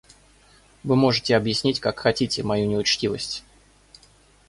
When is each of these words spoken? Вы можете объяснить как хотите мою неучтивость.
Вы 0.83 0.95
можете 0.95 1.35
объяснить 1.35 1.79
как 1.79 1.99
хотите 1.99 2.41
мою 2.41 2.65
неучтивость. 2.65 3.43